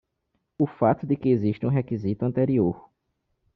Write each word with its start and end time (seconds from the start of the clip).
O 0.57 0.65
fato 0.65 1.05
de 1.05 1.15
que 1.15 1.29
existe 1.29 1.63
um 1.63 1.69
requisito 1.69 2.25
anterior. 2.25 2.89